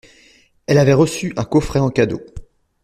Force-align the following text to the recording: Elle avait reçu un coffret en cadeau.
Elle 0.65 0.79
avait 0.79 0.95
reçu 0.95 1.31
un 1.37 1.45
coffret 1.45 1.77
en 1.77 1.91
cadeau. 1.91 2.21